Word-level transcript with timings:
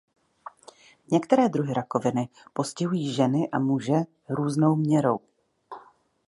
Některé 1.11 1.49
druhy 1.49 1.73
rakoviny 1.73 2.29
postihují 2.53 3.13
ženy 3.13 3.49
a 3.51 3.59
muže 3.59 3.95
různou 4.29 4.75
měrou. 4.75 5.19